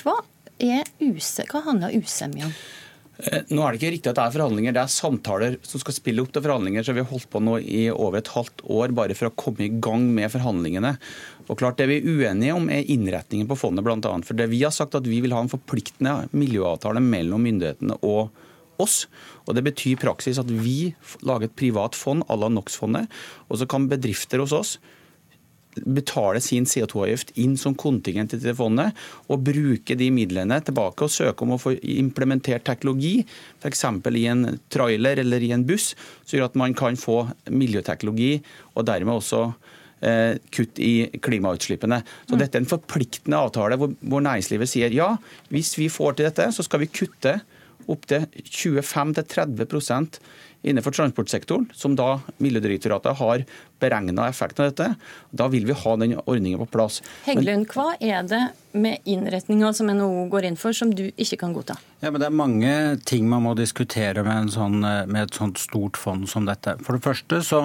Hva, 0.01 0.19
er 0.63 0.87
use, 1.01 1.45
hva 1.49 1.63
handler 1.67 1.95
usemja 1.97 2.47
om? 2.49 2.55
Eh, 3.21 3.43
nå 3.53 3.61
er 3.61 3.73
det 3.73 3.79
ikke 3.79 3.91
riktig 3.93 4.09
at 4.09 4.17
det 4.17 4.23
er 4.23 4.33
forhandlinger, 4.33 4.73
det 4.73 4.81
er 4.81 4.91
samtaler 4.91 5.57
som 5.67 5.81
skal 5.81 5.95
spille 5.95 6.23
opp 6.23 6.31
til 6.33 6.43
forhandlinger. 6.45 6.83
så 6.83 6.95
Vi 6.95 7.03
har 7.03 7.11
holdt 7.11 7.29
på 7.29 7.41
nå 7.43 7.59
i 7.61 7.85
over 7.91 8.19
et 8.19 8.31
halvt 8.33 8.65
år 8.65 8.95
bare 8.97 9.17
for 9.17 9.29
å 9.29 9.35
komme 9.37 9.67
i 9.67 9.73
gang 9.83 10.07
med 10.15 10.31
forhandlingene. 10.33 10.95
Og 11.47 11.59
klart 11.59 11.77
Det 11.77 11.87
vi 11.89 11.99
er 11.99 12.07
uenige 12.07 12.55
om, 12.55 12.69
er 12.69 12.89
innretningen 12.89 13.47
på 13.47 13.59
fondet, 13.59 13.83
bl.a. 13.85 14.15
For 14.23 14.33
det 14.33 14.49
vi 14.49 14.63
har 14.63 14.73
sagt 14.73 14.95
at 14.95 15.07
vi 15.07 15.21
vil 15.21 15.35
ha 15.35 15.43
en 15.43 15.51
forpliktende 15.51 16.29
miljøavtale 16.31 17.03
mellom 17.03 17.43
myndighetene 17.43 17.99
og 18.01 18.31
oss. 18.81 19.05
Og 19.47 19.55
Det 19.55 19.63
betyr 19.63 19.93
i 19.93 20.01
praksis 20.01 20.39
at 20.39 20.49
vi 20.49 20.95
lager 21.21 21.49
et 21.49 21.55
privat 21.55 21.95
fond 21.95 22.23
à 22.29 22.39
la 22.39 22.49
NOx-fondet, 22.49 23.07
og 23.49 23.57
så 23.57 23.67
kan 23.69 23.89
bedrifter 23.89 24.39
hos 24.39 24.53
oss 24.53 24.77
betale 25.81 26.41
sin 26.43 26.67
CO2-avgift 26.69 27.33
inn 27.41 27.55
som 27.59 27.75
kontingent 27.79 28.33
til 28.33 28.41
det 28.43 28.55
fondet, 28.57 28.93
og 29.31 29.43
bruke 29.45 29.97
de 29.97 30.09
midlene 30.13 30.59
tilbake 30.65 31.05
og 31.05 31.13
søke 31.13 31.45
om 31.45 31.55
å 31.55 31.61
få 31.61 31.75
implementert 31.95 32.65
teknologi, 32.67 33.23
f.eks. 33.61 33.85
i 34.13 34.25
en 34.31 34.45
trailer 34.73 35.23
eller 35.23 35.43
i 35.43 35.53
en 35.55 35.65
buss, 35.67 35.93
så 36.25 36.37
gjør 36.37 36.51
at 36.51 36.59
man 36.59 36.75
kan 36.77 36.99
få 36.99 37.23
miljøteknologi 37.49 38.35
og 38.75 38.85
dermed 38.89 39.17
også 39.17 39.41
eh, 40.05 40.37
kutt 40.53 40.81
i 40.83 40.93
klimautslippene. 41.23 42.03
Så 42.29 42.39
Dette 42.39 42.59
er 42.59 42.65
en 42.65 42.69
forpliktende 42.69 43.41
avtale 43.41 43.79
hvor, 43.79 43.95
hvor 44.01 44.23
næringslivet 44.25 44.69
sier 44.69 44.93
ja, 44.93 45.13
hvis 45.53 45.75
vi 45.79 45.89
får 45.91 46.17
til 46.19 46.29
dette, 46.29 46.51
så 46.53 46.65
skal 46.65 46.85
vi 46.85 46.91
kutte 46.93 47.39
opptil 47.91 48.27
25-30% 48.43 50.19
innenfor 50.63 50.95
transportsektoren, 50.95 51.67
som 51.75 51.95
da 51.99 52.21
Miljødirektoratet 52.43 53.19
har 53.19 53.43
beregna 53.79 54.27
effekten 54.29 54.65
av 54.65 54.71
dette. 54.71 54.95
Da 55.31 55.47
vil 55.51 55.65
vi 55.65 55.77
ha 55.77 55.95
den 55.99 56.17
ordningen 56.25 56.61
på 56.63 56.69
plass. 56.77 57.01
Heggelund, 57.25 57.69
hva 57.73 57.93
er 57.99 58.27
det 58.27 58.43
med 58.73 58.97
innretninga 59.05 59.73
som 59.73 59.87
NHO 59.87 60.27
går 60.33 60.47
inn 60.49 60.57
for, 60.57 60.73
som 60.73 60.93
du 60.95 61.05
ikke 61.11 61.37
kan 61.43 61.53
godta? 61.53 61.75
Ja, 62.03 62.11
men 62.11 62.19
Det 62.19 62.27
er 62.27 62.35
mange 62.35 62.71
ting 63.05 63.29
man 63.29 63.45
må 63.45 63.53
diskutere 63.55 64.23
med, 64.25 64.49
sånn, 64.51 64.81
med, 64.81 65.19
et 65.21 65.37
sånt 65.37 65.61
stort 65.61 65.95
fond 65.95 66.25
som 66.27 66.47
dette. 66.49 66.75
For 66.83 66.97
det 66.97 67.05
første 67.05 67.39
så 67.45 67.61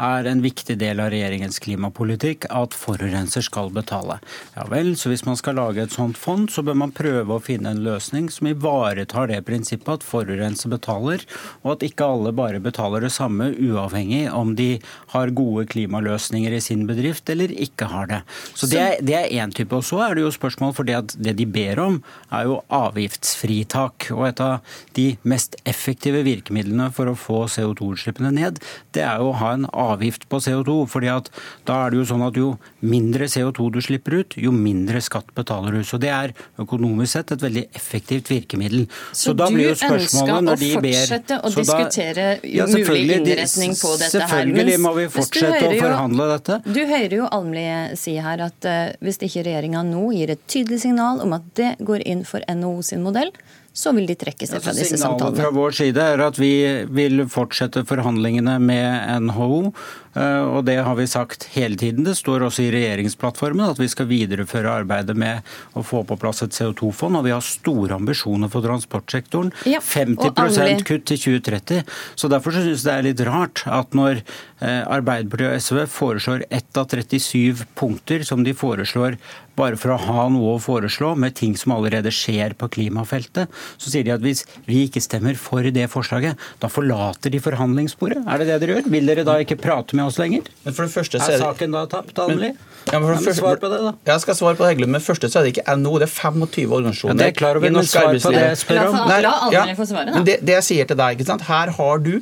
er 0.00 0.28
en 0.30 0.40
viktig 0.44 0.78
del 0.80 1.02
av 1.02 1.10
regjeringens 1.12 1.60
klimapolitikk 1.60 2.46
at 2.48 2.76
forurenser 2.76 3.44
skal 3.44 3.68
betale. 3.74 4.20
Ja 4.54 4.64
vel, 4.70 4.94
så 4.96 5.12
Hvis 5.12 5.26
man 5.26 5.36
skal 5.36 5.58
lage 5.60 5.82
et 5.82 5.92
sånt 5.92 6.16
fond, 6.18 6.48
så 6.50 6.62
bør 6.62 6.78
man 6.80 6.94
prøve 6.96 7.36
å 7.36 7.42
finne 7.42 7.70
en 7.70 7.84
løsning 7.84 8.30
som 8.32 8.48
ivaretar 8.48 9.28
det 9.28 9.44
prinsippet 9.44 10.00
at 10.00 10.06
forurenser 10.06 10.72
betaler, 10.72 11.22
og 11.62 11.76
at 11.76 11.84
ikke 11.86 12.08
alle 12.08 12.32
bare 12.32 12.62
betaler 12.64 13.04
det 13.04 13.12
samme, 13.12 13.52
uavhengig 13.52 14.30
om 14.32 14.54
de 14.56 14.78
har 15.12 15.34
gode 15.34 15.43
klimaløsninger 15.70 16.54
i 16.56 16.62
sin 16.62 16.84
bedrift 16.88 17.30
eller 17.32 17.52
ikke 17.52 17.88
har 17.92 18.10
det. 18.10 18.20
Så 18.54 18.68
Det 18.70 19.14
er 19.14 19.32
én 19.32 19.52
type. 19.54 19.74
Og 19.74 19.84
så 19.84 20.00
er 20.04 20.14
det 20.14 20.24
jo 20.24 20.32
spørsmål, 20.34 20.74
for 20.74 20.88
det, 20.88 21.16
det 21.18 21.36
de 21.38 21.46
ber 21.46 21.80
om, 21.82 22.02
er 22.32 22.48
jo 22.48 22.60
avgiftsfritak. 22.68 24.10
Og 24.14 24.28
et 24.28 24.40
av 24.40 24.76
de 24.98 25.06
mest 25.22 25.56
effektive 25.68 26.24
virkemidlene 26.26 26.90
for 26.94 27.10
å 27.10 27.16
få 27.18 27.44
CO2-utslippene 27.52 28.32
ned, 28.34 28.60
det 28.94 29.04
er 29.04 29.22
jo 29.22 29.32
å 29.32 29.38
ha 29.40 29.54
en 29.56 29.68
avgift 29.70 30.28
på 30.28 30.40
CO2. 30.42 30.86
fordi 30.88 31.10
at 31.12 31.30
da 31.66 31.84
er 31.84 31.92
det 31.92 32.00
jo 32.00 32.08
sånn 32.12 32.24
at 32.26 32.36
jo 32.38 32.54
mindre 32.84 33.28
CO2 33.30 33.70
du 33.74 33.80
slipper 33.84 34.20
ut, 34.20 34.36
jo 34.36 34.52
mindre 34.54 35.00
skatt 35.04 35.32
betaler 35.36 35.78
du. 35.78 35.84
Så 35.84 35.98
det 36.00 36.12
er 36.12 36.34
økonomisk 36.60 37.14
sett 37.14 37.32
et 37.34 37.44
veldig 37.44 37.64
effektivt 37.76 38.30
virkemiddel. 38.32 38.86
Så, 39.12 39.30
så 39.30 39.36
da 39.38 39.48
blir 39.52 39.70
jo 39.70 39.76
spørsmålet 39.78 40.48
når 40.48 40.62
de 40.62 40.70
ber 40.84 40.98
Så 41.04 41.18
du 41.20 41.34
ønsker 41.34 41.34
å 41.34 41.34
fortsette 41.34 41.38
å 41.40 41.52
diskutere 41.54 42.26
ja, 42.42 42.66
mulig 42.68 43.04
innretning 43.18 43.74
på 43.78 43.92
dette 44.00 44.22
her. 44.22 44.32
Selvfølgelig 44.34 44.80
må 44.84 44.94
vi 44.98 45.06
fortsette 45.08 45.33
å 45.42 45.72
forhandle 45.80 46.28
dette. 46.30 46.60
Du 46.66 46.80
hører 46.84 47.16
jo 47.18 47.28
Almli 47.34 47.66
si 47.98 48.16
her 48.22 48.44
at 48.46 48.68
uh, 48.68 48.94
hvis 49.04 49.18
ikke 49.18 49.44
regjeringa 49.48 49.82
nå 49.88 50.06
gir 50.14 50.34
et 50.34 50.46
tydelig 50.50 50.84
signal 50.84 51.22
om 51.24 51.34
at 51.36 51.46
det 51.58 51.74
går 51.84 52.06
inn 52.06 52.24
for 52.28 52.44
NHO 52.48 52.80
sin 52.86 53.04
modell, 53.04 53.32
så 53.74 53.90
vil 53.96 54.06
de 54.06 54.14
trekke 54.14 54.46
seg 54.46 54.62
fra 54.62 54.70
ja, 54.70 54.78
disse 54.84 54.98
samtalene. 55.00 55.40
Fra 55.42 55.50
vår 55.54 55.74
side 55.74 56.06
er 56.14 56.22
at 56.22 56.38
vi 56.38 56.54
vil 56.94 57.24
fortsette 57.30 57.82
forhandlingene 57.88 58.56
med 58.62 59.26
NHO. 59.26 59.72
Eh, 60.14 60.44
og 60.46 60.62
det 60.68 60.76
har 60.86 60.94
vi 60.94 61.06
sagt 61.10 61.48
hele 61.56 61.78
tiden. 61.78 62.06
Det 62.06 62.14
står 62.14 62.46
også 62.46 62.64
i 62.64 62.70
regjeringsplattformen 62.74 63.66
at 63.66 63.80
vi 63.82 63.88
skal 63.90 64.06
videreføre 64.10 64.76
arbeidet 64.82 65.16
med 65.18 65.42
å 65.74 65.82
få 65.86 66.04
på 66.06 66.18
plass 66.20 66.44
et 66.46 66.54
CO2-fond. 66.54 67.18
Og 67.18 67.26
vi 67.26 67.34
har 67.34 67.42
store 67.44 67.98
ambisjoner 67.98 68.52
for 68.52 68.64
transportsektoren. 68.66 69.50
Ja, 69.66 69.82
50% 69.82 70.86
kutt 70.86 71.08
til 71.10 71.22
2030. 71.26 71.82
Så 72.14 72.30
derfor 72.30 72.54
synes 72.54 72.84
jeg 72.84 72.86
det 72.86 72.94
er 72.94 73.08
litt 73.08 73.24
rart 73.26 73.64
at 73.66 73.96
når 73.96 74.22
eh, 74.22 74.82
Arbeiderpartiet 74.86 75.50
og 75.50 75.64
SV 75.66 75.82
foreslår 75.90 76.46
ett 76.54 76.78
av 76.78 76.86
37 76.94 77.66
punkter 77.74 78.22
som 78.26 78.46
de 78.46 78.54
foreslår 78.54 79.18
bare 79.58 79.78
for 79.78 79.94
å 79.94 80.00
ha 80.00 80.26
noe 80.32 80.56
å 80.56 80.62
foreslå 80.62 81.12
med 81.18 81.36
ting 81.38 81.54
som 81.58 81.74
allerede 81.76 82.10
skjer 82.14 82.56
på 82.58 82.68
klimafeltet, 82.74 83.50
så 83.78 83.92
sier 83.92 84.06
de 84.06 84.14
at 84.14 84.24
hvis 84.24 84.44
vi 84.68 84.84
ikke 84.88 85.02
stemmer 85.04 85.38
for 85.40 85.66
det 85.74 85.88
forslaget, 85.92 86.40
da 86.62 86.70
forlater 86.72 87.32
de 87.32 87.40
forhandlingsbordet. 87.42 88.22
Er 88.24 88.42
det 88.42 88.48
det 88.50 88.60
dere 88.62 88.78
gjør? 88.78 88.92
Vil 88.94 89.10
dere 89.10 89.26
da 89.26 89.38
ikke 89.42 89.58
prate 89.60 89.98
med 89.98 90.08
oss 90.08 90.20
lenger? 90.20 90.46
Men 90.64 90.76
for 90.76 90.86
det 90.86 90.94
første 90.94 91.20
så 91.20 91.32
er, 91.32 91.40
er 91.40 91.44
saken 91.48 91.76
da 91.76 91.84
tapt, 91.90 92.18
Almli? 92.24 92.52
Ja, 92.92 93.00
men 93.00 93.08
for 93.24 93.36
svar 93.36 93.60
på 93.62 93.70
det, 93.72 93.80
da. 93.80 93.94
Jeg 94.12 94.24
skal 94.24 94.36
svare 94.36 94.58
på 94.58 94.64
det, 94.64 94.74
Heggelund. 94.74 94.92
Men 94.92 95.04
først 95.04 95.24
så 95.24 95.40
er 95.40 95.46
det 95.46 95.54
ikke 95.54 95.76
NHO, 95.80 95.98
det 96.02 96.08
er 96.08 96.14
25 96.14 96.74
organisasjoner. 96.78 97.14
Ja, 97.14 97.20
det 97.22 97.28
er 97.30 97.36
klar 97.38 97.60
over, 97.60 97.72
men 97.72 97.88
svar 97.88 98.10
på 98.12 98.32
det 98.34 98.42
jeg 98.44 98.60
spør 98.60 98.82
om. 98.90 98.98
Nei, 99.08 99.20
ja, 99.54 99.66
men 100.12 100.26
det, 100.28 100.40
det 100.44 100.58
jeg 100.58 100.68
sier 100.70 100.90
til 100.90 101.00
deg, 101.00 101.16
ikke 101.16 101.28
sant? 101.32 101.46
her 101.48 101.72
har 101.78 102.02
du 102.04 102.16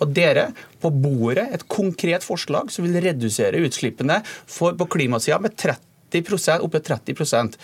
og 0.00 0.12
dere 0.16 0.48
på 0.80 0.90
bordet 0.94 1.46
et 1.54 1.66
konkret 1.70 2.24
forslag 2.24 2.72
som 2.72 2.86
vil 2.86 3.00
redusere 3.04 3.60
utslippene 3.66 4.20
for, 4.24 4.72
på 4.72 4.88
klimasida 4.96 5.40
med 5.42 5.56
30 5.60 5.86
opp 6.64 6.72
til 6.74 6.96
30% 7.14 7.58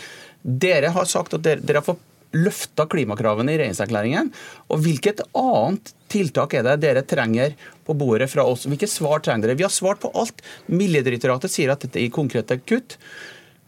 Dere 0.46 0.92
har 0.94 1.08
sagt 1.10 1.34
at 1.34 1.42
dere, 1.42 1.58
dere 1.64 1.80
har 1.80 1.86
fått 1.86 2.02
løfta 2.34 2.86
klimakravene 2.90 3.54
i 3.54 3.60
regjeringserklæringen. 3.60 4.32
Og 4.72 4.82
hvilket 4.84 5.22
annet 5.36 5.92
tiltak 6.12 6.56
er 6.58 6.66
det 6.66 6.76
dere 6.84 7.04
trenger 7.06 7.54
på 7.86 7.96
bordet 7.98 8.30
fra 8.32 8.46
oss? 8.48 8.66
Hvilke 8.66 8.88
svar 8.90 9.22
trenger 9.24 9.50
dere? 9.50 9.60
Vi 9.60 9.66
har 9.66 9.74
svart 9.74 10.02
på 10.02 10.12
alt. 10.18 10.42
Miljødirektoratet 10.66 11.52
sier 11.52 11.72
at 11.74 11.86
dette 11.86 12.02
er 12.02 12.14
konkrete 12.14 12.58
kutt. 12.64 12.98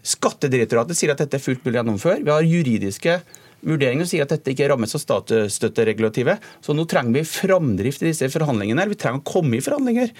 Skattedirektoratet 0.08 0.98
sier 0.98 1.12
at 1.14 1.22
dette 1.22 1.38
er 1.38 1.44
fullt 1.44 1.64
mulig 1.64 1.76
å 1.76 1.82
gjennomføre. 1.82 2.22
Vi 2.24 2.34
har 2.34 2.46
juridiske 2.46 3.20
vurderinger 3.66 4.06
som 4.06 4.12
sier 4.12 4.26
at 4.26 4.34
dette 4.34 4.52
ikke 4.52 4.68
rammes 4.70 4.94
av 4.94 5.02
statsstøtteregulativet. 5.02 6.44
Så 6.64 6.76
nå 6.76 6.86
trenger 6.90 7.20
vi 7.20 7.28
framdrift 7.28 8.04
i 8.04 8.12
disse 8.12 8.28
forhandlingene. 8.32 8.86
Vi 8.90 8.98
trenger 9.00 9.22
å 9.22 9.28
komme 9.28 9.58
i 9.58 9.64
forhandlinger. 9.64 10.12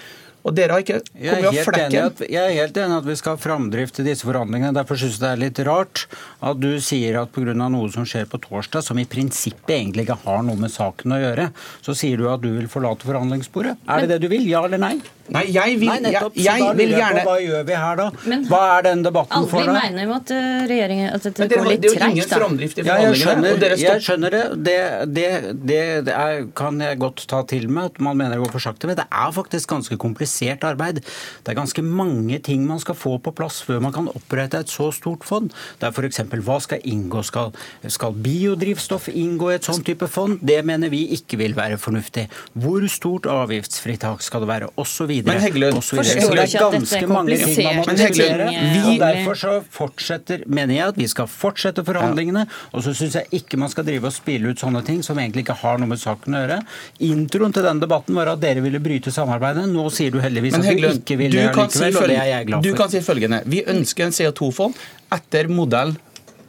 Og 0.47 0.55
dere 0.55 0.75
har 0.75 0.83
ikke 0.83 1.01
kommet 1.03 1.47
av 1.49 1.57
flekken. 1.67 1.97
At, 1.99 2.21
jeg 2.23 2.39
er 2.39 2.55
helt 2.55 2.77
enig 2.79 2.97
at 3.01 3.07
vi 3.09 3.15
skal 3.19 3.35
ha 3.35 3.41
framdrift 3.43 3.99
i 3.99 4.05
disse 4.07 4.27
forhandlingene. 4.27 4.71
Derfor 4.77 4.99
syns 4.99 5.17
jeg 5.17 5.23
det 5.25 5.31
er 5.33 5.41
litt 5.41 5.61
rart 5.67 6.05
at 6.39 6.61
du 6.61 6.71
sier 6.83 7.19
at 7.19 7.33
pga. 7.35 7.55
noe 7.59 7.91
som 7.91 8.07
skjer 8.07 8.29
på 8.29 8.39
torsdag, 8.45 8.85
som 8.85 8.99
i 9.01 9.07
prinsippet 9.09 9.75
egentlig 9.75 10.07
ikke 10.07 10.21
har 10.23 10.43
noe 10.47 10.59
med 10.59 10.71
saken 10.71 11.15
å 11.15 11.19
gjøre, 11.19 11.49
så 11.83 11.95
sier 11.97 12.21
du 12.21 12.29
at 12.31 12.43
du 12.43 12.53
vil 12.55 12.71
forlate 12.71 13.07
forhandlingsbordet. 13.09 13.75
Er 13.87 14.05
det 14.05 14.15
det 14.15 14.21
du 14.23 14.31
vil? 14.31 14.47
Ja 14.47 14.63
eller 14.67 14.79
nei? 14.79 14.95
Nei, 15.29 15.43
jeg 15.53 15.77
vil, 15.81 15.89
nei, 15.91 15.99
nettopp, 16.07 16.37
jeg, 16.39 16.63
jeg 16.63 16.77
vil 16.79 16.93
gjerne 16.95 17.23
Hva 17.27 17.35
gjør 17.43 17.65
vi 17.67 17.75
her 17.83 17.99
da? 17.99 18.07
Men, 18.31 18.45
hva 18.49 18.61
er 18.77 18.85
den 18.87 19.03
debatten 19.05 19.47
for 19.51 19.61
da? 19.61 19.75
Aldri 19.75 19.89
mener 19.89 20.07
jo 20.07 20.15
at 20.15 20.33
eh, 20.33 20.47
regjeringen 20.71 21.09
at 21.13 21.27
dette 21.27 21.49
går 21.51 21.69
litt 21.69 21.83
tregt. 21.83 21.93
Det 21.93 21.99
er 21.99 22.07
jo 22.07 22.15
ingen 22.15 22.31
framdrift 22.33 22.79
i 22.81 22.85
forhandlingene. 22.87 23.51
Ja, 23.59 23.69
jeg, 23.69 23.83
jeg 23.83 24.05
skjønner 24.07 24.35
det. 24.35 24.43
Det, 24.69 24.77
det, 25.17 25.27
det, 25.69 25.81
det 26.09 26.15
er, 26.15 26.43
kan 26.57 26.81
jeg 26.83 26.99
godt 27.03 27.25
ta 27.29 27.43
til 27.49 27.69
med 27.69 27.91
at 27.91 28.01
man 28.03 28.17
mener 28.19 28.37
det 28.37 28.43
går 28.45 28.55
for 28.57 28.65
sakte. 28.65 28.89
Men 28.89 28.97
det 28.99 29.05
er 29.07 29.35
faktisk 29.35 29.69
ganske 29.75 29.99
komplisert 30.01 30.65
arbeid. 30.67 31.01
Det 31.03 31.53
er 31.53 31.59
ganske 31.59 31.83
mange 31.85 32.39
ting 32.45 32.65
man 32.67 32.81
skal 32.81 32.97
få 32.97 33.17
på 33.23 33.33
plass 33.37 33.61
før 33.65 33.83
man 33.85 33.95
kan 33.95 34.09
opprette 34.11 34.63
et 34.63 34.71
så 34.73 34.89
stort 34.95 35.27
fond. 35.27 35.53
Det 35.79 35.89
er 35.89 35.93
f.eks. 35.95 36.23
hva 36.47 36.59
skal 36.63 36.83
inngå? 36.89 37.23
Skal, 37.27 37.53
skal 37.91 38.17
biodrivstoff 38.25 39.09
inngå 39.13 39.51
i 39.53 39.57
et 39.59 39.67
sånt 39.67 39.85
type 39.87 40.09
fond? 40.09 40.39
Det 40.41 40.59
mener 40.65 40.91
vi 40.93 41.05
ikke 41.17 41.39
vil 41.41 41.55
være 41.57 41.77
fornuftig. 41.81 42.27
Hvor 42.57 42.85
stort 42.91 43.29
avgiftsfritak 43.29 44.23
skal 44.25 44.45
det 44.45 44.51
være? 44.51 44.71
Osv. 44.79 45.11
videre. 45.23 45.35
Men 45.35 45.43
Heggelund, 45.45 45.79
det 45.79 45.99
er 45.99 46.71
ganske 46.71 47.07
mange 47.07 47.37
ting 47.37 47.63
man 47.63 47.75
må 47.79 47.85
diskutere. 47.89 48.47
Og 48.49 48.73
vi- 48.75 48.97
Derfor 48.99 49.35
så 49.39 49.51
fortsetter, 49.71 50.43
mener 50.47 50.73
jeg 50.75 50.87
at 50.93 50.97
vi 50.97 51.07
skal 51.07 51.25
fortsette 51.27 51.83
forhandlingene. 51.85 52.45
Og 52.73 52.83
så 52.83 52.93
syns 52.95 53.13
jeg 53.15 53.27
ikke 53.41 53.57
man 53.57 53.69
skal 53.69 53.83
drive 53.85 54.05
og 54.05 54.13
spille 54.13 54.49
ut 54.49 54.57
sånne 54.59 54.83
ting 54.85 55.01
som 55.03 55.17
egentlig 55.17 55.45
ikke 55.47 55.55
har 55.61 55.77
noe 55.77 55.87
med 55.87 55.97
saken 55.99 56.35
å 56.35 56.41
gjøre. 56.43 56.59
Introen 56.99 57.53
til 57.53 57.63
den 57.63 57.79
debatten 57.79 58.15
var 58.15 58.27
at 58.33 58.39
dere 58.41 58.61
ville 58.61 58.79
bryte 58.79 59.11
samarbeidet. 59.11 59.67
Nå 59.71 59.89
sier 59.91 60.11
du 60.11 60.19
heldigvis 60.19 60.53
Men 60.57 60.61
at 60.61 60.77
du 60.77 60.87
ikke 60.99 61.17
vil 61.17 61.31
du 61.31 61.37
det 61.37 61.55
likevel, 61.55 61.71
si 61.71 61.97
og 61.97 62.07
det 62.07 62.17
er 62.17 62.25
jeg 62.33 62.47
glad 62.47 62.63
for. 62.63 62.69
du 62.71 62.75
kan 62.75 62.89
si 62.89 62.99
følgende. 62.99 63.41
Vi 63.45 63.63
ønsker 63.63 64.05
en 64.05 64.11
CO2-fond 64.11 64.75
etter 65.11 65.47
modell 65.49 65.95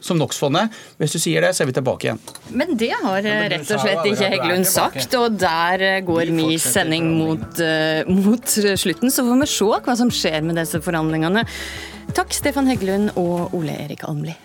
som 0.01 0.19
NOx-fondet. 0.19 0.73
Hvis 1.01 1.15
du 1.15 1.19
sier 1.21 1.45
det, 1.45 1.53
så 1.55 1.63
er 1.63 1.71
vi 1.71 1.77
tilbake 1.77 2.09
igjen. 2.09 2.21
Men 2.57 2.75
det 2.79 2.91
har 2.97 3.21
men 3.25 3.49
rett 3.53 3.73
og 3.73 3.83
slett 3.83 4.05
ikke 4.09 4.31
Heggelund 4.35 4.69
sagt, 4.69 5.17
og 5.19 5.39
der 5.41 5.85
eh, 5.87 6.03
går 6.05 6.33
min 6.35 6.57
sending 6.61 7.11
mot, 7.15 7.61
eh, 7.63 8.03
mot 8.09 8.57
slutten. 8.57 9.13
Så 9.13 9.25
får 9.27 9.43
vi 9.45 9.51
se 9.55 9.71
hva 9.87 9.97
som 9.97 10.13
skjer 10.13 10.41
med 10.45 10.59
disse 10.59 10.81
forhandlingene. 10.83 11.45
Takk, 12.17 12.33
Stefan 12.35 12.67
Heggelund 12.67 13.13
og 13.19 13.53
Ole 13.57 13.77
Erik 13.85 14.03
Almli. 14.09 14.35